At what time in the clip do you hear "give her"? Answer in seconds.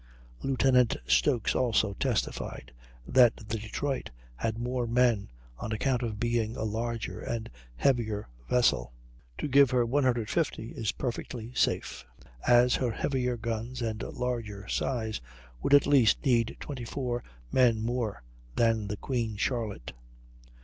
9.47-9.85